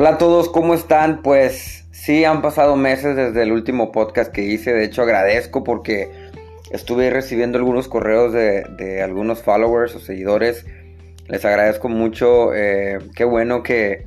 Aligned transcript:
Hola 0.00 0.10
a 0.10 0.18
todos, 0.18 0.48
¿cómo 0.48 0.74
están? 0.74 1.22
Pues 1.22 1.88
sí, 1.90 2.24
han 2.24 2.40
pasado 2.40 2.76
meses 2.76 3.16
desde 3.16 3.42
el 3.42 3.50
último 3.50 3.90
podcast 3.90 4.30
que 4.30 4.44
hice. 4.44 4.72
De 4.72 4.84
hecho, 4.84 5.02
agradezco 5.02 5.64
porque 5.64 6.08
estuve 6.70 7.10
recibiendo 7.10 7.58
algunos 7.58 7.88
correos 7.88 8.32
de, 8.32 9.02
algunos 9.02 9.42
followers 9.42 9.96
o 9.96 9.98
seguidores. 9.98 10.64
Les 11.26 11.44
agradezco 11.44 11.88
mucho. 11.88 12.54
Eh, 12.54 13.00
qué 13.16 13.24
bueno 13.24 13.64
que, 13.64 14.06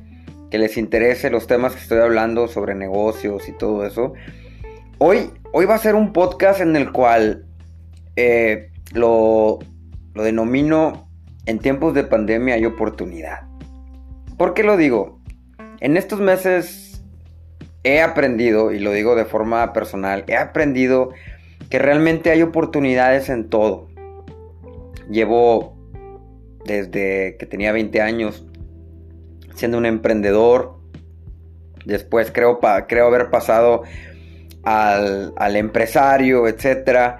les 0.50 0.78
interese 0.78 1.28
los 1.28 1.46
temas 1.46 1.74
que 1.74 1.82
estoy 1.82 1.98
hablando 1.98 2.48
sobre 2.48 2.74
negocios 2.74 3.46
y 3.46 3.52
todo 3.52 3.84
eso. 3.84 4.14
Hoy, 4.96 5.30
hoy 5.52 5.66
va 5.66 5.74
a 5.74 5.78
ser 5.78 5.94
un 5.94 6.14
podcast 6.14 6.62
en 6.62 6.74
el 6.74 6.90
cual 6.90 7.44
eh, 8.16 8.70
lo, 8.94 9.58
lo 10.14 10.22
denomino 10.22 11.06
en 11.44 11.58
tiempos 11.58 11.92
de 11.92 12.04
pandemia 12.04 12.54
hay 12.54 12.64
oportunidad. 12.64 13.42
¿Por 14.38 14.54
qué 14.54 14.62
lo 14.62 14.78
digo? 14.78 15.21
En 15.82 15.96
estos 15.96 16.20
meses 16.20 17.02
he 17.82 18.02
aprendido, 18.02 18.70
y 18.70 18.78
lo 18.78 18.92
digo 18.92 19.16
de 19.16 19.24
forma 19.24 19.72
personal, 19.72 20.22
he 20.28 20.36
aprendido 20.36 21.10
que 21.70 21.80
realmente 21.80 22.30
hay 22.30 22.40
oportunidades 22.40 23.28
en 23.28 23.50
todo. 23.50 23.88
Llevo 25.10 25.76
desde 26.64 27.36
que 27.36 27.46
tenía 27.46 27.72
20 27.72 28.00
años 28.00 28.46
siendo 29.56 29.76
un 29.76 29.86
emprendedor. 29.86 30.78
Después 31.84 32.30
creo, 32.30 32.60
creo 32.86 33.08
haber 33.08 33.30
pasado 33.30 33.82
al, 34.62 35.32
al 35.36 35.56
empresario, 35.56 36.46
etc. 36.46 37.16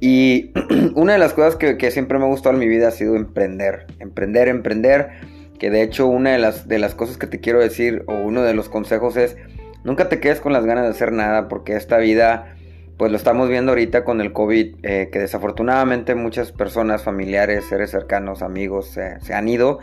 Y 0.00 0.50
una 0.96 1.12
de 1.12 1.20
las 1.20 1.32
cosas 1.32 1.54
que, 1.54 1.78
que 1.78 1.92
siempre 1.92 2.18
me 2.18 2.24
ha 2.24 2.28
gustado 2.28 2.56
en 2.56 2.58
mi 2.58 2.66
vida 2.66 2.88
ha 2.88 2.90
sido 2.90 3.14
emprender. 3.14 3.86
Emprender, 4.00 4.48
emprender 4.48 5.39
que 5.60 5.70
de 5.70 5.82
hecho 5.82 6.08
una 6.08 6.32
de 6.32 6.38
las, 6.38 6.66
de 6.66 6.80
las 6.80 6.96
cosas 6.96 7.18
que 7.18 7.28
te 7.28 7.38
quiero 7.38 7.60
decir 7.60 8.02
o 8.08 8.14
uno 8.14 8.42
de 8.42 8.54
los 8.54 8.68
consejos 8.68 9.16
es 9.16 9.36
nunca 9.84 10.08
te 10.08 10.18
quedes 10.18 10.40
con 10.40 10.52
las 10.52 10.66
ganas 10.66 10.84
de 10.84 10.90
hacer 10.90 11.12
nada 11.12 11.46
porque 11.46 11.76
esta 11.76 11.98
vida 11.98 12.56
pues 12.96 13.12
lo 13.12 13.16
estamos 13.16 13.48
viendo 13.48 13.70
ahorita 13.70 14.02
con 14.02 14.20
el 14.20 14.32
COVID 14.32 14.74
eh, 14.82 15.08
que 15.12 15.20
desafortunadamente 15.20 16.16
muchas 16.16 16.50
personas, 16.50 17.04
familiares, 17.04 17.64
seres 17.66 17.90
cercanos, 17.90 18.42
amigos 18.42 18.88
se 18.88 19.34
han 19.34 19.48
ido 19.48 19.78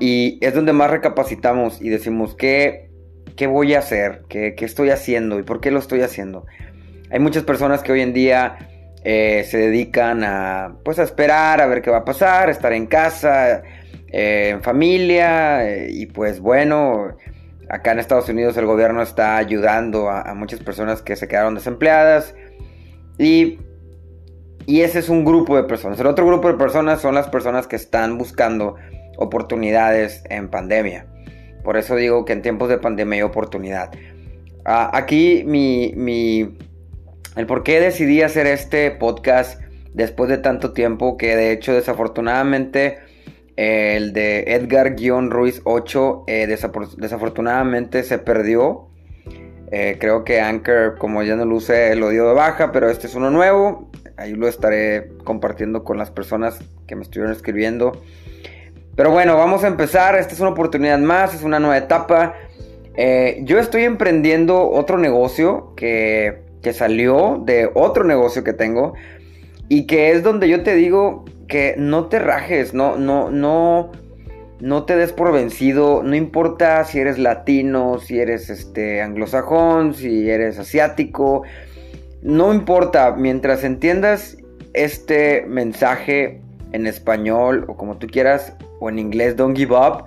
y 0.00 0.38
es 0.40 0.54
donde 0.54 0.72
más 0.72 0.90
recapacitamos 0.90 1.80
y 1.80 1.88
decimos 1.88 2.34
qué, 2.34 2.90
qué 3.36 3.46
voy 3.46 3.74
a 3.74 3.80
hacer, 3.80 4.22
¿Qué, 4.28 4.54
¿Qué, 4.54 4.64
estoy 4.64 4.90
haciendo 4.90 5.38
y 5.38 5.42
por 5.42 5.60
qué 5.60 5.70
lo 5.70 5.78
estoy 5.78 6.02
haciendo. 6.02 6.46
Hay 7.10 7.18
muchas 7.18 7.42
personas 7.42 7.82
que 7.82 7.92
hoy 7.92 8.02
en 8.02 8.12
día 8.12 8.58
eh, 9.02 9.44
se 9.48 9.58
dedican 9.58 10.22
a 10.24 10.76
pues 10.84 10.98
a 10.98 11.02
esperar 11.02 11.60
a 11.60 11.66
ver 11.66 11.82
qué 11.82 11.90
va 11.90 11.98
a 11.98 12.04
pasar, 12.04 12.50
estar 12.50 12.72
en 12.72 12.86
casa, 12.86 13.62
eh, 14.10 14.50
en 14.50 14.62
familia 14.62 15.68
eh, 15.68 15.88
y 15.90 16.06
pues 16.06 16.40
bueno, 16.40 17.16
acá 17.68 17.92
en 17.92 17.98
Estados 17.98 18.28
Unidos 18.28 18.56
el 18.56 18.66
gobierno 18.66 19.02
está 19.02 19.36
ayudando 19.36 20.08
a, 20.08 20.34
muchas 20.34 20.60
personas 20.60 21.02
que 21.02 21.16
se 21.16 21.28
quedaron 21.28 21.54
desempleadas 21.54 22.34
y, 23.18 23.58
y 24.66 24.80
ese 24.80 25.00
es 25.00 25.08
un 25.08 25.24
grupo 25.24 25.56
de 25.56 25.64
personas. 25.64 26.00
El 26.00 26.06
otro 26.06 26.26
grupo 26.26 26.48
de 26.48 26.54
personas 26.54 27.00
son 27.00 27.14
las 27.14 27.28
personas 27.28 27.66
que 27.66 27.76
están 27.76 28.16
buscando 28.16 28.76
oportunidades 29.18 30.22
en 30.30 30.48
pandemia. 30.48 31.06
Por 31.62 31.76
eso 31.76 31.96
digo 31.96 32.24
que 32.24 32.32
en 32.32 32.40
tiempos 32.40 32.68
de 32.68 32.78
pandemia 32.78 33.16
hay 33.16 33.22
oportunidad. 33.22 33.90
Ah, 34.64 34.90
aquí 34.94 35.42
mi, 35.46 35.92
mi, 35.96 36.56
el 37.36 37.46
por 37.46 37.62
qué 37.62 37.80
decidí 37.80 38.22
hacer 38.22 38.46
este 38.46 38.90
podcast 38.90 39.60
después 39.92 40.30
de 40.30 40.38
tanto 40.38 40.72
tiempo 40.72 41.16
que 41.16 41.36
de 41.36 41.52
hecho 41.52 41.74
desafortunadamente 41.74 42.98
el 43.58 44.12
de 44.12 44.44
Edgar-Ruiz 44.54 45.62
8 45.64 46.24
eh, 46.28 46.46
desafortunadamente 46.46 48.04
se 48.04 48.18
perdió. 48.18 48.86
Eh, 49.72 49.96
creo 49.98 50.22
que 50.22 50.40
Anchor, 50.40 50.96
como 50.96 51.24
ya 51.24 51.34
no 51.34 51.44
lo 51.44 51.56
usé, 51.56 51.96
lo 51.96 52.10
dio 52.10 52.28
de 52.28 52.34
baja, 52.34 52.70
pero 52.70 52.88
este 52.88 53.08
es 53.08 53.16
uno 53.16 53.32
nuevo. 53.32 53.90
Ahí 54.16 54.34
lo 54.34 54.46
estaré 54.46 55.10
compartiendo 55.24 55.82
con 55.82 55.98
las 55.98 56.12
personas 56.12 56.60
que 56.86 56.94
me 56.94 57.02
estuvieron 57.02 57.32
escribiendo. 57.32 58.00
Pero 58.94 59.10
bueno, 59.10 59.36
vamos 59.36 59.64
a 59.64 59.66
empezar. 59.66 60.14
Esta 60.14 60.34
es 60.34 60.40
una 60.40 60.50
oportunidad 60.50 61.00
más, 61.00 61.34
es 61.34 61.42
una 61.42 61.58
nueva 61.58 61.78
etapa. 61.78 62.36
Eh, 62.94 63.40
yo 63.42 63.58
estoy 63.58 63.82
emprendiendo 63.82 64.70
otro 64.70 64.98
negocio 64.98 65.74
que, 65.74 66.44
que 66.62 66.72
salió 66.72 67.42
de 67.44 67.68
otro 67.74 68.04
negocio 68.04 68.44
que 68.44 68.52
tengo 68.52 68.94
y 69.68 69.86
que 69.86 70.12
es 70.12 70.22
donde 70.22 70.48
yo 70.48 70.62
te 70.62 70.74
digo 70.74 71.24
que 71.46 71.74
no 71.78 72.06
te 72.06 72.18
rajes, 72.18 72.74
no, 72.74 72.96
no, 72.96 73.30
no, 73.30 73.92
no 74.60 74.84
te 74.84 74.96
des 74.96 75.12
por 75.12 75.32
vencido, 75.32 76.02
no 76.02 76.14
importa 76.14 76.84
si 76.84 76.98
eres 76.98 77.18
latino, 77.18 77.98
si 77.98 78.18
eres 78.18 78.50
este 78.50 79.02
anglosajón, 79.02 79.94
si 79.94 80.28
eres 80.30 80.58
asiático, 80.58 81.42
no 82.22 82.52
importa, 82.52 83.14
mientras 83.16 83.64
entiendas 83.64 84.36
este 84.74 85.44
mensaje 85.46 86.40
en 86.72 86.86
español 86.86 87.64
o 87.68 87.76
como 87.76 87.98
tú 87.98 88.06
quieras 88.06 88.54
o 88.80 88.88
en 88.88 88.98
inglés, 88.98 89.36
don't 89.36 89.56
give 89.56 89.74
up. 89.74 90.04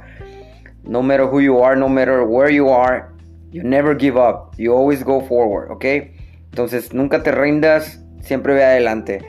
No 0.83 1.01
matter 1.01 1.25
who 1.25 1.41
you 1.41 1.63
are, 1.63 1.75
no 1.75 1.87
matter 1.87 2.21
where 2.21 2.53
you 2.53 2.69
are, 2.69 3.05
you 3.51 3.63
never 3.63 3.97
give 3.97 4.17
up. 4.17 4.55
You 4.57 4.73
always 4.73 5.03
go 5.03 5.21
forward, 5.21 5.71
¿ok? 5.71 5.85
Entonces 6.49 6.93
nunca 6.93 7.23
te 7.23 7.31
rindas, 7.31 8.03
siempre 8.21 8.53
ve 8.53 8.63
adelante. 8.63 9.21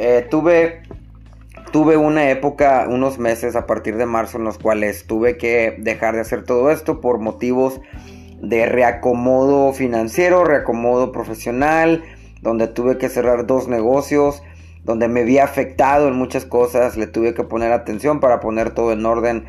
Eh, 0.00 0.26
tuve 0.30 0.82
tuve 1.72 1.96
una 1.96 2.30
época, 2.30 2.86
unos 2.88 3.18
meses 3.18 3.56
a 3.56 3.66
partir 3.66 3.96
de 3.96 4.06
marzo 4.06 4.38
en 4.38 4.44
los 4.44 4.58
cuales 4.58 5.06
tuve 5.06 5.36
que 5.36 5.74
dejar 5.78 6.14
de 6.14 6.20
hacer 6.20 6.44
todo 6.44 6.70
esto 6.70 7.00
por 7.00 7.18
motivos 7.18 7.80
de 8.40 8.66
reacomodo 8.66 9.72
financiero, 9.72 10.44
reacomodo 10.44 11.10
profesional, 11.10 12.04
donde 12.42 12.68
tuve 12.68 12.96
que 12.96 13.08
cerrar 13.08 13.46
dos 13.46 13.66
negocios, 13.66 14.42
donde 14.84 15.08
me 15.08 15.24
vi 15.24 15.38
afectado 15.38 16.06
en 16.06 16.14
muchas 16.14 16.44
cosas, 16.44 16.96
le 16.96 17.08
tuve 17.08 17.34
que 17.34 17.42
poner 17.42 17.72
atención 17.72 18.20
para 18.20 18.38
poner 18.38 18.70
todo 18.70 18.92
en 18.92 19.04
orden 19.04 19.46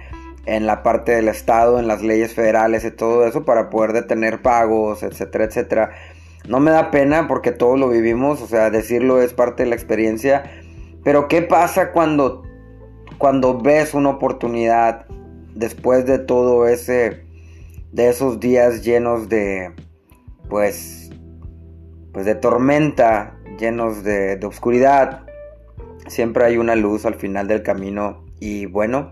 en 0.47 0.65
la 0.65 0.81
parte 0.81 1.11
del 1.11 1.27
Estado, 1.27 1.79
en 1.79 1.87
las 1.87 2.01
leyes 2.01 2.33
federales 2.33 2.83
y 2.83 2.91
todo 2.91 3.27
eso 3.27 3.45
para 3.45 3.69
poder 3.69 3.93
detener 3.93 4.41
pagos, 4.41 5.03
etcétera, 5.03 5.45
etcétera. 5.45 5.91
No 6.47 6.59
me 6.59 6.71
da 6.71 6.91
pena 6.91 7.27
porque 7.27 7.51
todos 7.51 7.79
lo 7.79 7.89
vivimos, 7.89 8.41
o 8.41 8.47
sea, 8.47 8.69
decirlo 8.69 9.21
es 9.21 9.33
parte 9.33 9.63
de 9.63 9.69
la 9.69 9.75
experiencia 9.75 10.43
pero 11.03 11.27
¿qué 11.27 11.41
pasa 11.41 11.91
cuando, 11.91 12.43
cuando 13.17 13.59
ves 13.59 13.93
una 13.93 14.09
oportunidad 14.09 15.05
después 15.55 16.05
de 16.05 16.19
todo 16.19 16.67
ese, 16.67 17.25
de 17.91 18.09
esos 18.09 18.39
días 18.39 18.83
llenos 18.83 19.29
de, 19.29 19.71
pues, 20.49 21.09
pues 22.11 22.25
de 22.25 22.35
tormenta, 22.35 23.37
llenos 23.57 24.03
de, 24.03 24.35
de 24.35 24.45
oscuridad? 24.45 25.25
Siempre 26.07 26.45
hay 26.45 26.57
una 26.57 26.75
luz 26.75 27.05
al 27.05 27.15
final 27.15 27.47
del 27.47 27.63
camino 27.63 28.25
y 28.39 28.65
bueno, 28.65 29.09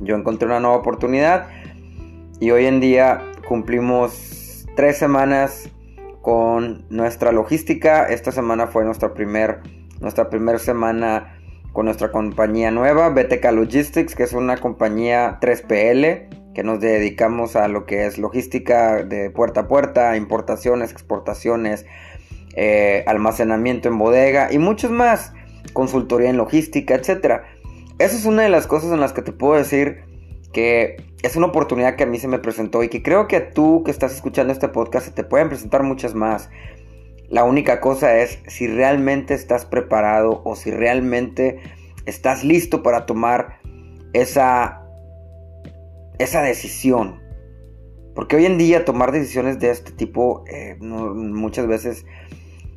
yo 0.00 0.14
encontré 0.14 0.46
una 0.46 0.60
nueva 0.60 0.76
oportunidad 0.76 1.48
y 2.38 2.50
hoy 2.50 2.66
en 2.66 2.80
día 2.80 3.22
cumplimos 3.48 4.66
tres 4.76 4.98
semanas 4.98 5.68
con 6.26 6.84
nuestra 6.90 7.30
logística. 7.30 8.08
Esta 8.08 8.32
semana 8.32 8.66
fue 8.66 8.84
nuestra 8.84 9.12
nuestra 10.00 10.28
primera 10.28 10.58
semana 10.58 11.38
con 11.72 11.84
nuestra 11.84 12.10
compañía 12.10 12.72
nueva, 12.72 13.10
BTK 13.10 13.44
Logistics, 13.52 14.16
que 14.16 14.24
es 14.24 14.32
una 14.32 14.56
compañía 14.56 15.38
3PL, 15.40 16.52
que 16.52 16.64
nos 16.64 16.80
dedicamos 16.80 17.54
a 17.54 17.68
lo 17.68 17.86
que 17.86 18.06
es 18.06 18.18
logística 18.18 19.04
de 19.04 19.30
puerta 19.30 19.60
a 19.60 19.68
puerta, 19.68 20.16
importaciones, 20.16 20.90
exportaciones, 20.90 21.86
eh, 22.56 23.04
almacenamiento 23.06 23.88
en 23.88 23.96
bodega 23.96 24.52
y 24.52 24.58
muchos 24.58 24.90
más, 24.90 25.32
consultoría 25.74 26.28
en 26.28 26.38
logística, 26.38 26.96
etc. 26.96 27.42
Esa 28.00 28.16
es 28.16 28.24
una 28.24 28.42
de 28.42 28.48
las 28.48 28.66
cosas 28.66 28.90
en 28.90 28.98
las 28.98 29.12
que 29.12 29.22
te 29.22 29.30
puedo 29.30 29.54
decir 29.54 30.00
que 30.52 30.96
es 31.26 31.34
una 31.34 31.46
oportunidad 31.46 31.96
que 31.96 32.04
a 32.04 32.06
mí 32.06 32.20
se 32.20 32.28
me 32.28 32.38
presentó 32.38 32.84
y 32.84 32.88
que 32.88 33.02
creo 33.02 33.26
que 33.26 33.40
tú 33.40 33.82
que 33.84 33.90
estás 33.90 34.14
escuchando 34.14 34.52
este 34.52 34.68
podcast 34.68 35.06
se 35.06 35.12
te 35.12 35.24
pueden 35.24 35.48
presentar 35.48 35.82
muchas 35.82 36.14
más. 36.14 36.50
La 37.28 37.42
única 37.42 37.80
cosa 37.80 38.18
es 38.18 38.38
si 38.46 38.68
realmente 38.68 39.34
estás 39.34 39.66
preparado 39.66 40.40
o 40.44 40.54
si 40.54 40.70
realmente 40.70 41.58
estás 42.04 42.44
listo 42.44 42.84
para 42.84 43.06
tomar 43.06 43.58
esa, 44.12 44.86
esa 46.20 46.42
decisión. 46.42 47.20
Porque 48.14 48.36
hoy 48.36 48.46
en 48.46 48.56
día 48.56 48.84
tomar 48.84 49.10
decisiones 49.10 49.58
de 49.58 49.70
este 49.70 49.90
tipo 49.90 50.44
eh, 50.46 50.76
muchas 50.80 51.66
veces 51.66 52.06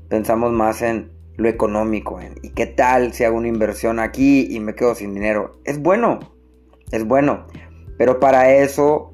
pensamos 0.10 0.52
más 0.52 0.82
en 0.82 1.12
lo 1.38 1.48
económico. 1.50 2.20
¿Y 2.42 2.50
qué 2.50 2.66
tal 2.66 3.14
si 3.14 3.26
hago 3.26 3.38
una 3.38 3.48
inversión 3.48 4.00
aquí 4.00 4.48
y 4.50 4.60
me 4.60 4.74
quedo 4.74 4.96
sin 4.96 5.14
dinero? 5.14 5.62
Es 5.66 5.80
bueno, 5.80 6.20
es 6.92 7.06
bueno. 7.06 7.46
Pero 8.00 8.20
para 8.20 8.56
eso 8.56 9.14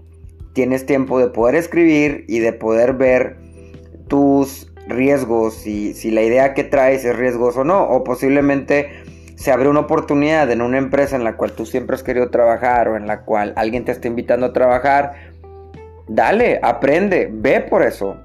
tienes 0.53 0.85
tiempo 0.85 1.19
de 1.19 1.27
poder 1.27 1.55
escribir 1.55 2.23
y 2.29 2.39
de 2.39 2.53
poder 2.53 2.93
ver 2.93 3.35
tus 4.07 4.71
riesgos, 4.87 5.55
si, 5.55 5.93
si 5.93 6.11
la 6.11 6.21
idea 6.21 6.53
que 6.53 6.63
traes 6.63 7.03
es 7.03 7.17
riesgoso 7.17 7.61
o 7.61 7.63
no, 7.65 7.83
o 7.83 8.05
posiblemente 8.05 8.91
se 9.35 9.51
abre 9.51 9.67
una 9.67 9.81
oportunidad 9.81 10.49
en 10.49 10.61
una 10.61 10.77
empresa 10.77 11.17
en 11.17 11.25
la 11.25 11.35
cual 11.35 11.51
tú 11.51 11.65
siempre 11.65 11.95
has 11.95 12.03
querido 12.03 12.29
trabajar 12.29 12.87
o 12.87 12.95
en 12.95 13.07
la 13.07 13.23
cual 13.23 13.51
alguien 13.57 13.83
te 13.83 13.91
está 13.91 14.07
invitando 14.07 14.45
a 14.45 14.53
trabajar 14.53 15.35
dale, 16.07 16.59
aprende, 16.61 17.29
ve 17.31 17.61
por 17.61 17.83
eso. 17.83 18.17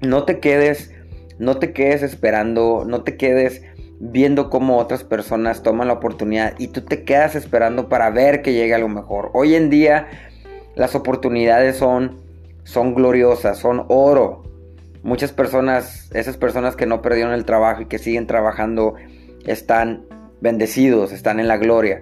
No 0.00 0.24
te 0.24 0.40
quedes, 0.40 0.92
no 1.38 1.58
te 1.58 1.72
quedes 1.72 2.02
esperando, 2.02 2.84
no 2.86 3.02
te 3.02 3.16
quedes 3.16 3.62
viendo 4.00 4.48
cómo 4.48 4.78
otras 4.78 5.04
personas 5.04 5.62
toman 5.62 5.88
la 5.88 5.94
oportunidad 5.94 6.54
y 6.58 6.68
tú 6.68 6.80
te 6.80 7.04
quedas 7.04 7.34
esperando 7.34 7.88
para 7.90 8.08
ver 8.10 8.40
que 8.40 8.54
llegue 8.54 8.74
algo 8.74 8.88
mejor. 8.88 9.30
Hoy 9.34 9.54
en 9.54 9.68
día 9.68 10.08
las 10.74 10.94
oportunidades 10.94 11.76
son, 11.76 12.18
son 12.64 12.94
gloriosas, 12.94 13.58
son 13.58 13.84
oro. 13.88 14.42
Muchas 15.02 15.32
personas, 15.32 16.10
esas 16.14 16.38
personas 16.38 16.76
que 16.76 16.86
no 16.86 17.02
perdieron 17.02 17.34
el 17.34 17.44
trabajo 17.44 17.82
y 17.82 17.86
que 17.86 17.98
siguen 17.98 18.26
trabajando, 18.26 18.94
están 19.46 20.06
bendecidos, 20.40 21.12
están 21.12 21.38
en 21.38 21.46
la 21.48 21.58
gloria. 21.58 22.00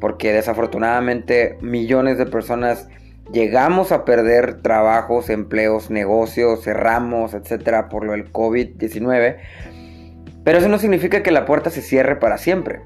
Porque 0.00 0.32
desafortunadamente 0.32 1.56
millones 1.62 2.18
de 2.18 2.26
personas 2.26 2.88
llegamos 3.32 3.90
a 3.90 4.04
perder 4.04 4.60
trabajos, 4.60 5.30
empleos, 5.30 5.90
negocios, 5.90 6.62
cerramos, 6.62 7.32
etcétera, 7.32 7.88
por 7.88 8.04
lo 8.04 8.12
del 8.12 8.30
COVID-19 8.30 9.36
pero 10.44 10.58
eso 10.58 10.68
no 10.68 10.78
significa 10.78 11.22
que 11.22 11.30
la 11.30 11.44
puerta 11.44 11.70
se 11.70 11.82
cierre 11.82 12.16
para 12.16 12.38
siempre. 12.38 12.80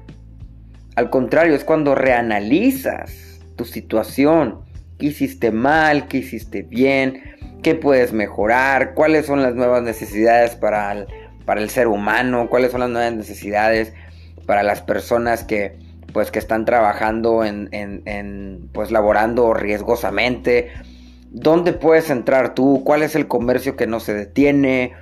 Al 0.95 1.09
contrario, 1.09 1.55
es 1.55 1.63
cuando 1.63 1.95
reanalizas 1.95 3.39
tu 3.55 3.65
situación, 3.65 4.61
qué 4.99 5.07
hiciste 5.07 5.51
mal, 5.51 6.07
qué 6.07 6.17
hiciste 6.17 6.63
bien, 6.63 7.23
qué 7.63 7.75
puedes 7.75 8.13
mejorar, 8.13 8.93
cuáles 8.93 9.25
son 9.25 9.41
las 9.41 9.55
nuevas 9.55 9.81
necesidades 9.81 10.55
para 10.55 10.91
el, 10.91 11.07
para 11.45 11.61
el 11.61 11.69
ser 11.69 11.87
humano, 11.87 12.47
cuáles 12.49 12.71
son 12.71 12.81
las 12.81 12.89
nuevas 12.89 13.13
necesidades 13.13 13.93
para 14.45 14.63
las 14.63 14.81
personas 14.81 15.43
que, 15.43 15.77
pues, 16.11 16.29
que 16.29 16.39
están 16.39 16.65
trabajando 16.65 17.43
en, 17.43 17.69
en, 17.71 18.69
pues, 18.71 18.91
laborando 18.91 19.53
riesgosamente. 19.53 20.71
¿Dónde 21.31 21.73
puedes 21.73 22.09
entrar 22.09 22.53
tú? 22.53 22.83
¿Cuál 22.85 23.01
es 23.01 23.15
el 23.15 23.27
comercio 23.27 23.75
que 23.75 23.87
no 23.87 23.99
se 23.99 24.13
detiene? 24.13 24.93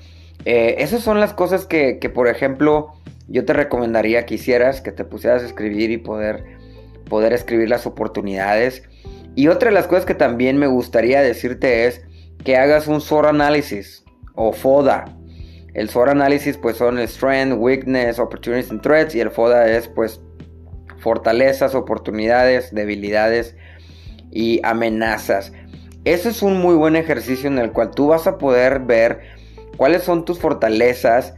Eh, 0.46 0.76
esas 0.80 1.02
son 1.02 1.20
las 1.20 1.34
cosas 1.34 1.66
que, 1.66 1.98
por 2.14 2.28
ejemplo, 2.28 2.94
yo 3.28 3.46
te 3.46 3.54
recomendaría 3.54 4.26
que 4.26 4.36
hicieras, 4.36 4.82
que 4.82 4.92
te 4.92 5.06
pusieras 5.06 5.44
a 5.44 5.46
escribir 5.46 5.92
y 5.92 5.98
poder, 5.98 6.44
poder 7.10 7.34
escribir 7.34 7.70
las 7.70 7.86
oportunidades. 7.86 8.84
Y 9.36 9.48
otra 9.48 9.70
de 9.70 9.76
las 9.76 9.88
cosas 9.88 10.06
que 10.06 10.16
también 10.16 10.58
me 10.58 10.68
gustaría 10.68 11.22
decirte 11.22 11.86
es 11.86 12.02
que 12.44 12.58
hagas 12.58 12.88
un 12.88 13.02
SWOT 13.02 13.26
Analysis 13.26 14.04
o 14.36 14.52
FODA. 14.52 15.06
El 15.74 15.90
SWOT 15.90 16.10
Analysis 16.10 16.58
pues 16.58 16.78
son 16.78 16.98
el 16.98 17.08
Strength, 17.08 17.56
Weakness, 17.58 18.20
Opportunities 18.20 18.72
and 18.72 18.82
Threats 18.82 19.16
y 19.16 19.22
el 19.22 19.32
FODA 19.32 19.70
es 19.72 19.88
pues 19.88 20.20
fortalezas, 20.98 21.76
oportunidades, 21.76 22.74
debilidades 22.74 23.56
y 24.32 24.60
amenazas. 24.64 25.54
Ese 26.04 26.30
es 26.30 26.42
un 26.42 26.60
muy 26.60 26.76
buen 26.76 26.96
ejercicio 26.96 27.48
en 27.48 27.60
el 27.60 27.72
cual 27.72 27.92
tú 27.92 28.08
vas 28.08 28.28
a 28.28 28.38
poder 28.38 28.80
ver 28.80 29.22
cuáles 29.82 30.04
son 30.04 30.26
tus 30.26 30.38
fortalezas, 30.38 31.34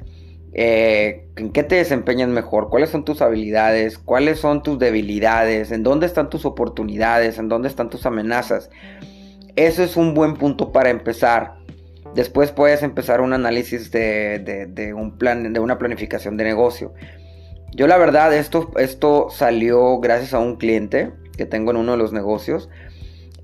eh, 0.52 1.30
en 1.38 1.54
qué 1.54 1.64
te 1.64 1.76
desempeñas 1.76 2.28
mejor, 2.28 2.70
cuáles 2.70 2.90
son 2.90 3.06
tus 3.06 3.22
habilidades, 3.22 3.98
cuáles 3.98 4.38
son 4.38 4.64
tus 4.64 4.78
debilidades, 4.78 5.72
en 5.72 5.82
dónde 5.82 6.08
están 6.08 6.30
tus 6.30 6.44
oportunidades, 6.44 7.38
en 7.38 7.48
dónde 7.48 7.70
están 7.70 7.90
tus 7.90 8.06
amenazas. 8.06 8.70
Eso 9.56 9.82
es 9.82 9.96
un 9.96 10.14
buen 10.14 10.34
punto 10.34 10.74
para 10.74 10.90
empezar. 10.90 11.54
Después 12.16 12.52
puedes 12.52 12.84
empezar 12.84 13.22
un 13.22 13.32
análisis 13.32 13.92
de, 13.92 14.94
un 14.94 15.18
plan, 15.18 15.54
de 15.54 15.60
una 15.62 15.78
planificación 15.78 16.36
de 16.36 16.44
negocio. 16.44 16.94
Yo 17.74 17.88
la 17.88 17.98
verdad, 17.98 18.36
esto, 18.36 18.72
esto 18.76 19.30
salió 19.30 20.02
gracias 20.02 20.34
a 20.34 20.40
un 20.40 20.58
cliente 20.58 21.14
que 21.38 21.46
tengo 21.46 21.72
en 21.72 21.78
uno 21.78 21.94
de 21.94 21.98
los 21.98 22.12
negocios. 22.12 22.70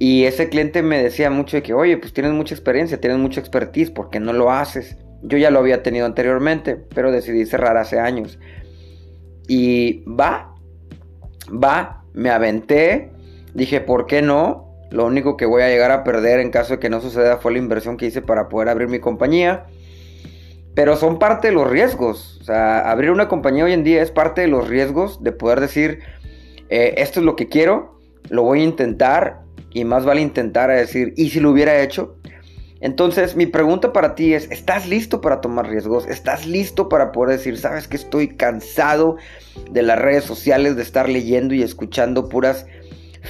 Y 0.02 0.24
ese 0.24 0.48
cliente 0.48 0.82
me 0.82 1.04
decía 1.04 1.30
mucho 1.30 1.58
de 1.58 1.64
que, 1.64 1.74
oye, 1.74 1.98
pues 1.98 2.14
tienes 2.14 2.32
mucha 2.32 2.56
experiencia, 2.56 3.02
tienes 3.02 3.20
mucha 3.20 3.42
expertise, 3.42 3.92
¿por 3.92 4.10
qué 4.10 4.22
no 4.22 4.32
lo 4.32 4.50
haces? 4.50 4.98
Yo 5.22 5.38
ya 5.38 5.52
lo 5.52 5.60
había 5.60 5.84
tenido 5.84 6.06
anteriormente, 6.06 6.78
pero 6.78 7.12
decidí 7.12 7.46
cerrar 7.46 7.76
hace 7.76 8.00
años. 8.00 8.40
Y 9.50 10.06
va, 10.06 10.56
va, 11.52 12.06
me 12.14 12.30
aventé, 12.30 13.12
dije, 13.54 13.82
¿por 13.82 14.06
qué 14.06 14.22
no? 14.22 14.74
Lo 14.90 15.06
único 15.06 15.36
que 15.36 15.46
voy 15.46 15.64
a 15.64 15.68
llegar 15.68 15.92
a 15.92 16.06
perder 16.06 16.40
en 16.40 16.50
caso 16.50 16.76
de 16.76 16.80
que 16.80 16.90
no 16.90 17.02
suceda 17.02 17.38
fue 17.38 17.52
la 17.52 17.58
inversión 17.58 17.98
que 17.98 18.06
hice 18.06 18.22
para 18.22 18.48
poder 18.48 18.70
abrir 18.70 18.88
mi 18.88 19.00
compañía. 19.00 19.66
Pero 20.76 20.96
son 20.96 21.20
parte 21.20 21.50
de 21.50 21.54
los 21.54 21.70
riesgos. 21.70 22.38
O 22.40 22.44
sea, 22.46 22.90
abrir 22.90 23.12
una 23.12 23.28
compañía 23.28 23.66
hoy 23.66 23.74
en 23.74 23.84
día 23.84 24.02
es 24.02 24.12
parte 24.12 24.42
de 24.42 24.48
los 24.48 24.70
riesgos 24.70 25.22
de 25.22 25.34
poder 25.34 25.60
decir, 25.60 26.00
eh, 26.70 26.94
esto 26.98 27.20
es 27.20 27.26
lo 27.26 27.36
que 27.36 27.50
quiero, 27.50 28.00
lo 28.30 28.44
voy 28.44 28.62
a 28.62 28.64
intentar 28.64 29.42
y 29.72 29.86
más 29.86 30.06
vale 30.06 30.22
intentar 30.22 30.70
a 30.70 30.76
decir, 30.76 31.14
¿y 31.16 31.30
si 31.30 31.40
lo 31.40 31.52
hubiera 31.52 31.82
hecho? 31.82 32.16
Entonces 32.82 33.36
mi 33.36 33.46
pregunta 33.46 33.92
para 33.92 34.16
ti 34.16 34.34
es, 34.34 34.50
¿estás 34.52 34.88
listo 34.88 35.20
para 35.22 35.42
tomar 35.42 35.70
riesgos? 35.70 36.08
¿Estás 36.08 36.48
listo 36.48 36.88
para 36.88 37.12
poder 37.12 37.38
decir, 37.38 37.58
sabes 37.58 37.88
que 37.88 37.98
estoy 37.98 38.30
cansado 38.30 39.18
de 39.70 39.82
las 39.82 40.00
redes 40.00 40.24
sociales, 40.24 40.76
de 40.76 40.84
estar 40.84 41.10
leyendo 41.10 41.54
y 41.54 41.62
escuchando 41.62 42.30
puras 42.30 42.66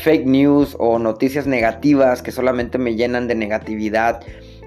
fake 0.04 0.28
news 0.28 0.76
o 0.78 1.00
noticias 1.00 1.48
negativas 1.48 2.22
que 2.22 2.32
solamente 2.32 2.78
me 2.78 2.96
llenan 2.96 3.28
de 3.28 3.36
negatividad? 3.36 4.22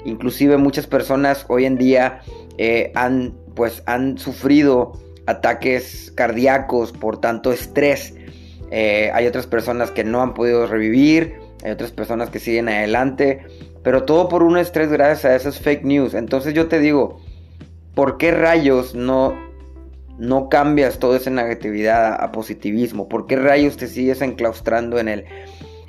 Inclusive 0.04 0.56
muchas 0.56 0.88
personas 0.88 1.46
hoy 1.48 1.64
en 1.64 1.78
día 1.78 2.20
eh, 2.58 2.90
han, 2.96 3.34
pues, 3.54 3.84
han 3.86 4.19
sufrido 4.19 5.00
ataques 5.26 6.12
cardíacos 6.16 6.90
por 6.90 7.20
tanto 7.20 7.52
estrés. 7.52 8.14
Eh, 8.72 9.10
hay 9.14 9.26
otras 9.26 9.46
personas 9.46 9.92
que 9.92 10.02
no 10.02 10.22
han 10.22 10.34
podido 10.34 10.66
revivir, 10.66 11.42
hay 11.62 11.70
otras 11.70 11.93
personas 11.93 12.31
que 12.31 12.41
siguen 12.41 12.69
adelante, 12.69 13.44
pero 13.82 14.05
todo 14.05 14.29
por 14.29 14.43
un 14.43 14.56
estrés 14.56 14.91
gracias 14.91 15.25
a 15.25 15.37
esas 15.37 15.61
fake 15.61 15.85
news. 15.85 16.14
Entonces 16.14 16.55
yo 16.55 16.69
te 16.69 16.79
digo, 16.81 17.20
¿por 17.94 18.19
qué 18.19 18.32
rayos 18.32 18.94
no, 18.94 19.35
no 20.19 20.49
cambias 20.49 20.99
toda 20.99 21.17
esa 21.17 21.31
negatividad 21.31 22.20
a, 22.20 22.32
positivismo? 22.32 23.09
¿Por 23.09 23.26
qué 23.26 23.37
rayos 23.37 23.76
te 23.76 23.87
sigues 23.87 24.23
enclaustrando 24.23 24.99
en 24.99 25.09
el, 25.09 25.25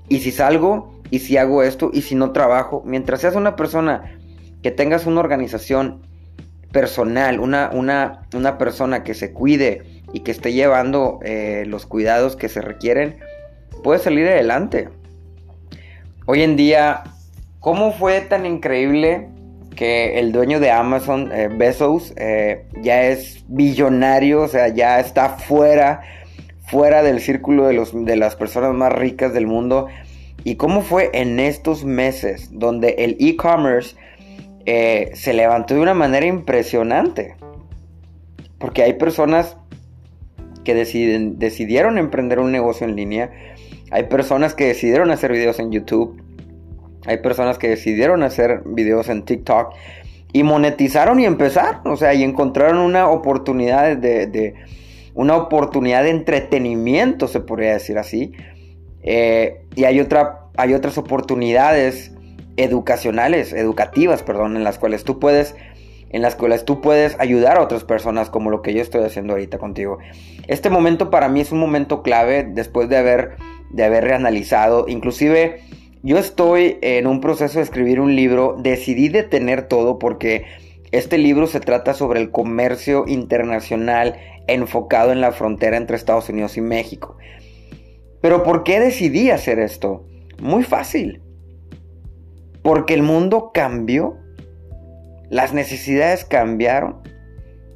y 0.09 0.19
si 0.19 0.31
salgo, 0.31 0.93
y 1.09 1.19
si 1.19 1.37
hago 1.37 1.63
esto, 1.63 1.89
y 1.91 2.01
si 2.01 2.15
no 2.15 2.31
trabajo? 2.31 2.83
Mientras 2.85 3.21
seas 3.21 3.35
una 3.35 3.55
persona 3.55 4.17
que 4.61 4.71
tengas 4.71 5.07
una 5.07 5.21
organización 5.21 6.07
personal, 6.71 7.39
una, 7.39 7.71
una, 7.73 8.27
una 8.35 8.57
persona 8.57 9.03
que 9.03 9.13
se 9.13 9.31
cuide 9.31 10.01
y 10.13 10.21
que 10.21 10.31
esté 10.31 10.53
llevando 10.53 11.19
eh, 11.23 11.65
los 11.67 11.85
cuidados 11.87 12.35
que 12.35 12.49
se 12.49 12.61
requieren, 12.61 13.17
puedes 13.83 14.03
salir 14.03 14.27
adelante 14.27 14.89
hoy 16.25 16.41
en 16.43 16.55
día, 16.55 17.03
¿cómo 17.59 17.91
fue 17.91 18.21
tan 18.21 18.45
increíble 18.45 19.29
que 19.75 20.19
el 20.19 20.31
dueño 20.31 20.59
de 20.59 20.71
Amazon, 20.71 21.31
eh, 21.31 21.49
Bezos, 21.51 22.13
eh, 22.15 22.65
ya 22.81 23.03
es 23.03 23.43
billonario, 23.47 24.43
o 24.43 24.47
sea, 24.47 24.69
ya 24.69 24.99
está 24.99 25.29
fuera, 25.29 26.01
fuera 26.67 27.03
del 27.03 27.19
círculo 27.19 27.67
de, 27.67 27.73
los, 27.73 27.91
de 27.93 28.15
las 28.15 28.35
personas 28.35 28.73
más 28.73 28.93
ricas 28.93 29.33
del 29.33 29.47
mundo? 29.47 29.87
¿Y 30.43 30.55
cómo 30.55 30.81
fue 30.81 31.09
en 31.13 31.39
estos 31.39 31.85
meses 31.85 32.49
donde 32.51 32.95
el 32.99 33.15
e-commerce 33.19 33.95
eh, 34.65 35.11
se 35.13 35.33
levantó 35.33 35.73
de 35.73 35.79
una 35.79 35.93
manera 35.93 36.25
impresionante? 36.25 37.35
Porque 38.59 38.83
hay 38.83 38.93
personas 38.93 39.57
que 40.63 40.73
deciden, 40.73 41.39
decidieron 41.39 41.97
emprender 41.97 42.39
un 42.39 42.51
negocio 42.51 42.87
en 42.87 42.95
línea 42.95 43.31
hay 43.93 44.05
personas 44.05 44.55
que 44.55 44.65
decidieron 44.65 45.11
hacer 45.11 45.31
videos 45.31 45.59
en 45.59 45.71
YouTube. 45.71 46.19
Hay 47.05 47.17
personas 47.17 47.59
que 47.59 47.69
decidieron 47.69 48.23
hacer 48.23 48.63
videos 48.65 49.07
en 49.07 49.21
TikTok. 49.21 49.75
Y 50.31 50.41
monetizaron 50.41 51.19
y 51.19 51.25
empezaron. 51.25 51.81
O 51.85 51.95
sea, 51.95 52.15
y 52.15 52.23
encontraron 52.23 52.79
una 52.79 53.07
oportunidad 53.07 53.95
de, 53.95 54.55
una 55.13 55.35
oportunidad 55.35 56.05
de 56.05 56.09
entretenimiento, 56.09 57.27
se 57.27 57.39
podría 57.39 57.73
decir 57.73 57.99
así. 57.99 58.31
Eh, 59.03 59.61
y 59.75 59.83
hay, 59.83 59.99
otra, 59.99 60.47
hay 60.57 60.73
otras 60.73 60.97
oportunidades 60.97 62.13
educacionales, 62.57 63.53
educativas, 63.53 64.23
perdón, 64.23 64.57
en 64.57 64.63
las 64.63 64.79
cuales 64.79 65.03
tú 65.03 65.19
puedes 65.19 65.53
en 66.13 66.21
las 66.21 66.35
cuales 66.35 66.63
tú 66.63 66.79
puedes 66.79 67.19
ayudar 67.19 67.57
a 67.57 67.61
otras 67.63 67.83
personas 67.83 68.29
como 68.29 68.49
lo 68.49 68.61
que 68.61 68.73
yo 68.73 68.81
estoy 68.81 69.03
haciendo 69.03 69.33
ahorita 69.33 69.57
contigo. 69.57 69.97
Este 70.47 70.69
momento 70.69 71.09
para 71.09 71.27
mí 71.27 71.41
es 71.41 71.51
un 71.51 71.59
momento 71.59 72.01
clave 72.01 72.47
después 72.49 72.87
de 72.87 72.97
haber 72.97 73.35
de 73.73 73.83
haber 73.83 74.05
reanalizado. 74.05 74.85
Inclusive 74.87 75.61
yo 76.03 76.17
estoy 76.17 76.77
en 76.81 77.07
un 77.07 77.19
proceso 77.19 77.59
de 77.59 77.63
escribir 77.63 77.99
un 77.99 78.15
libro. 78.15 78.55
Decidí 78.57 79.09
detener 79.09 79.67
todo 79.67 79.99
porque 79.99 80.45
este 80.91 81.17
libro 81.17 81.47
se 81.47 81.59
trata 81.59 81.93
sobre 81.93 82.21
el 82.21 82.31
comercio 82.31 83.05
internacional 83.07 84.15
enfocado 84.47 85.11
en 85.11 85.21
la 85.21 85.31
frontera 85.31 85.75
entre 85.75 85.97
Estados 85.97 86.29
Unidos 86.29 86.55
y 86.55 86.61
México. 86.61 87.17
Pero 88.21 88.43
¿por 88.43 88.63
qué 88.63 88.79
decidí 88.79 89.31
hacer 89.31 89.59
esto? 89.59 90.05
Muy 90.39 90.63
fácil. 90.63 91.21
Porque 92.61 92.93
el 92.93 93.03
mundo 93.03 93.51
cambió. 93.53 94.17
Las 95.33 95.53
necesidades 95.53 96.25
cambiaron. 96.25 97.01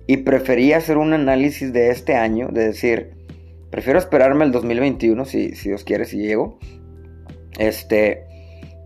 Y 0.09 0.17
preferí 0.17 0.71
hacer 0.71 0.97
un 0.97 1.11
análisis 1.11 1.73
de 1.73 1.89
este 1.89 2.15
año, 2.15 2.47
de 2.49 2.67
decir, 2.67 3.17
Prefiero 3.69 3.99
esperarme 3.99 4.45
el 4.45 4.51
2021, 4.51 5.25
si, 5.25 5.55
si 5.55 5.69
Dios 5.69 5.83
quiere, 5.83 6.05
si 6.05 6.17
llego. 6.17 6.57
Este, 7.59 8.23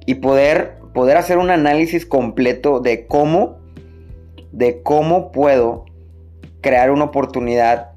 y 0.06 0.16
poder, 0.16 0.78
poder 0.94 1.18
hacer 1.18 1.38
un 1.38 1.52
análisis 1.52 2.06
completo 2.06 2.80
de 2.80 3.06
cómo, 3.06 3.60
de 4.52 4.82
cómo 4.82 5.32
puedo 5.32 5.86
crear 6.62 6.90
una 6.90 7.06
oportunidad 7.06 7.92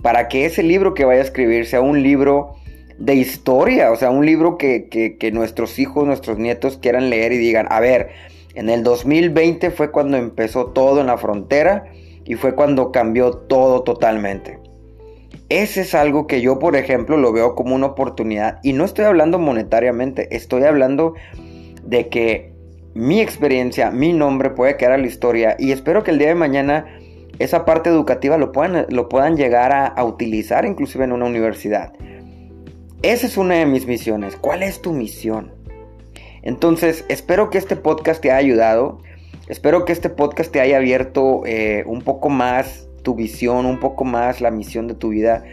para 0.00 0.28
que 0.28 0.44
ese 0.44 0.62
libro 0.62 0.94
que 0.94 1.04
vaya 1.04 1.20
a 1.20 1.24
escribir 1.24 1.66
sea 1.66 1.80
un 1.80 2.02
libro 2.02 2.54
de 2.98 3.14
historia, 3.14 3.90
o 3.90 3.96
sea, 3.96 4.10
un 4.10 4.24
libro 4.24 4.58
que, 4.58 4.88
que, 4.88 5.32
nuestros 5.32 5.78
hijos, 5.78 6.06
nuestros 6.06 6.38
nietos 6.38 6.78
quieran 6.78 7.10
leer 7.10 7.32
y 7.32 7.38
digan, 7.38 7.66
a 7.70 7.80
ver, 7.80 8.10
en 8.58 8.70
el 8.70 8.82
2020 8.82 9.70
fue 9.70 9.92
cuando 9.92 10.16
empezó 10.16 10.66
todo 10.66 11.00
en 11.00 11.06
la 11.06 11.16
frontera 11.16 11.84
y 12.24 12.34
fue 12.34 12.56
cuando 12.56 12.90
cambió 12.90 13.30
todo 13.30 13.84
totalmente. 13.84 14.58
Ese 15.48 15.82
es 15.82 15.94
algo 15.94 16.26
que 16.26 16.40
yo, 16.40 16.58
por 16.58 16.74
ejemplo, 16.74 17.16
lo 17.16 17.32
veo 17.32 17.54
como 17.54 17.76
una 17.76 17.86
oportunidad. 17.86 18.58
Y 18.64 18.72
no 18.72 18.84
estoy 18.84 19.04
hablando 19.04 19.38
monetariamente, 19.38 20.34
estoy 20.34 20.64
hablando 20.64 21.14
de 21.84 22.08
que 22.08 22.52
mi 22.94 23.20
experiencia, 23.20 23.92
mi 23.92 24.12
nombre 24.12 24.50
puede 24.50 24.76
quedar 24.76 24.94
a 24.94 24.98
la 24.98 25.06
historia. 25.06 25.54
Y 25.56 25.70
espero 25.70 26.02
que 26.02 26.10
el 26.10 26.18
día 26.18 26.26
de 26.26 26.34
mañana 26.34 26.86
esa 27.38 27.64
parte 27.64 27.90
educativa 27.90 28.38
lo 28.38 28.50
puedan, 28.50 28.86
lo 28.88 29.08
puedan 29.08 29.36
llegar 29.36 29.70
a, 29.72 29.86
a 29.86 30.04
utilizar 30.04 30.64
inclusive 30.64 31.04
en 31.04 31.12
una 31.12 31.26
universidad. 31.26 31.92
Esa 33.02 33.28
es 33.28 33.36
una 33.36 33.54
de 33.54 33.66
mis 33.66 33.86
misiones. 33.86 34.34
¿Cuál 34.34 34.64
es 34.64 34.82
tu 34.82 34.92
misión? 34.92 35.52
Entonces, 36.48 37.04
espero 37.10 37.50
que 37.50 37.58
este 37.58 37.76
podcast 37.76 38.22
te 38.22 38.30
haya 38.30 38.38
ayudado. 38.38 39.02
Espero 39.48 39.84
que 39.84 39.92
este 39.92 40.08
podcast 40.08 40.50
te 40.50 40.62
haya 40.62 40.78
abierto 40.78 41.42
eh, 41.44 41.84
un 41.84 42.00
poco 42.00 42.30
más 42.30 42.88
tu 43.02 43.14
visión, 43.14 43.66
un 43.66 43.78
poco 43.78 44.06
más 44.06 44.40
la 44.40 44.50
misión 44.50 44.88
de 44.88 44.94
tu 44.94 45.10
vida. 45.10 45.44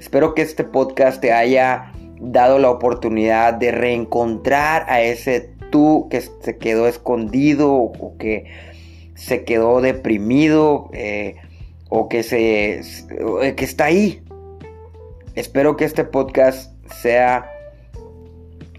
Espero 0.00 0.34
que 0.34 0.42
este 0.42 0.64
podcast 0.64 1.20
te 1.20 1.32
haya 1.32 1.92
dado 2.20 2.58
la 2.58 2.70
oportunidad 2.70 3.54
de 3.54 3.70
reencontrar 3.70 4.84
a 4.88 5.00
ese 5.00 5.54
tú 5.70 6.08
que 6.10 6.20
se 6.20 6.58
quedó 6.58 6.88
escondido 6.88 7.72
o 7.72 8.16
que 8.18 8.46
se 9.14 9.44
quedó 9.44 9.80
deprimido 9.80 10.90
eh, 10.92 11.36
o 11.88 12.08
que, 12.08 12.24
se, 12.24 12.80
que 13.54 13.64
está 13.64 13.84
ahí. 13.84 14.24
Espero 15.36 15.76
que 15.76 15.84
este 15.84 16.02
podcast 16.02 16.74
sea 17.00 17.48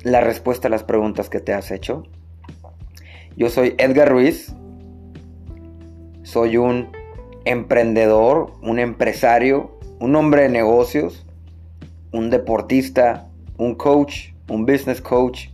la 0.04 0.20
respuesta 0.20 0.68
a 0.68 0.72
las 0.72 0.84
preguntas 0.84 1.30
que 1.30 1.40
te 1.40 1.54
has 1.54 1.72
hecho. 1.72 2.04
Yo 3.36 3.50
soy 3.50 3.76
Edgar 3.78 4.10
Ruiz. 4.10 4.54
Soy 6.24 6.58
un 6.58 6.90
emprendedor, 7.46 8.54
un 8.62 8.80
empresario, 8.80 9.78
un 10.00 10.16
hombre 10.16 10.44
de 10.44 10.50
negocios, 10.50 11.26
un 12.12 12.30
deportista, 12.30 13.30
un 13.58 13.76
coach, 13.76 14.30
un 14.50 14.66
business 14.66 15.02
coach 15.02 15.50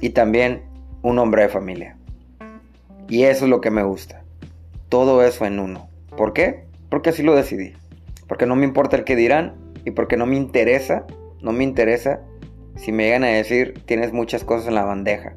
y 0.00 0.10
también 0.10 0.62
un 1.02 1.18
hombre 1.18 1.42
de 1.42 1.48
familia. 1.48 1.96
Y 3.08 3.24
eso 3.24 3.44
es 3.44 3.50
lo 3.50 3.60
que 3.60 3.70
me 3.70 3.82
gusta. 3.82 4.22
Todo 4.88 5.24
eso 5.24 5.44
en 5.44 5.58
uno. 5.58 5.88
¿Por 6.16 6.32
qué? 6.32 6.64
Porque 6.88 7.10
así 7.10 7.22
lo 7.22 7.34
decidí. 7.34 7.72
Porque 8.28 8.46
no 8.46 8.54
me 8.56 8.64
importa 8.64 8.96
el 8.96 9.04
que 9.04 9.16
dirán 9.16 9.56
y 9.84 9.90
porque 9.90 10.16
no 10.16 10.26
me 10.26 10.36
interesa, 10.36 11.06
no 11.40 11.52
me 11.52 11.64
interesa 11.64 12.20
si 12.80 12.92
me 12.92 13.04
llegan 13.04 13.24
a 13.24 13.28
decir 13.28 13.82
tienes 13.84 14.12
muchas 14.12 14.42
cosas 14.42 14.68
en 14.68 14.74
la 14.74 14.84
bandeja. 14.84 15.34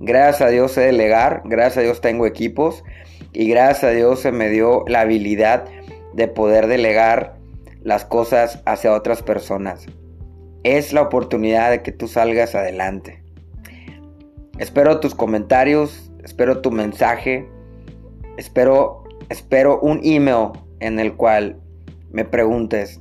Gracias 0.00 0.42
a 0.42 0.48
Dios 0.48 0.72
sé 0.72 0.82
delegar, 0.82 1.42
gracias 1.44 1.78
a 1.78 1.80
Dios 1.80 2.00
tengo 2.00 2.26
equipos 2.26 2.84
y 3.32 3.48
gracias 3.48 3.84
a 3.84 3.90
Dios 3.90 4.20
se 4.20 4.30
me 4.30 4.50
dio 4.50 4.84
la 4.86 5.00
habilidad 5.00 5.64
de 6.12 6.28
poder 6.28 6.66
delegar 6.66 7.36
las 7.82 8.04
cosas 8.04 8.62
hacia 8.66 8.92
otras 8.92 9.22
personas. 9.22 9.86
Es 10.64 10.92
la 10.92 11.02
oportunidad 11.02 11.70
de 11.70 11.82
que 11.82 11.92
tú 11.92 12.08
salgas 12.08 12.54
adelante. 12.54 13.22
Espero 14.58 15.00
tus 15.00 15.14
comentarios, 15.14 16.12
espero 16.22 16.60
tu 16.60 16.70
mensaje, 16.70 17.48
espero, 18.36 19.04
espero 19.30 19.80
un 19.80 20.00
email 20.04 20.50
en 20.80 21.00
el 21.00 21.14
cual 21.14 21.58
me 22.10 22.26
preguntes, 22.26 23.00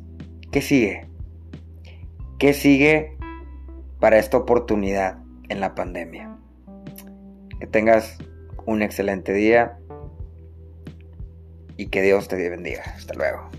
¿qué 0.51 0.62
sigue? 0.62 1.07
¿Qué 2.39 2.53
sigue 2.53 3.17
para 4.01 4.17
esta 4.17 4.36
oportunidad 4.36 5.20
en 5.48 5.62
la 5.62 5.75
pandemia? 5.75 6.36
Que 7.60 7.67
tengas 7.67 8.17
un 8.65 8.81
excelente 8.81 9.31
día 9.31 9.77
y 11.77 11.88
que 11.88 12.01
Dios 12.01 12.27
te 12.27 12.50
bendiga. 12.50 12.84
Hasta 12.98 13.13
luego. 13.13 13.50